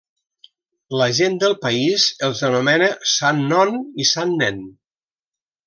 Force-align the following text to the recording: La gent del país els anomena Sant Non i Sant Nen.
La 1.01 1.09
gent 1.17 1.35
del 1.43 1.53
país 1.65 2.07
els 2.29 2.41
anomena 2.49 2.89
Sant 3.17 3.45
Non 3.55 3.79
i 4.05 4.09
Sant 4.15 4.35
Nen. 4.43 4.61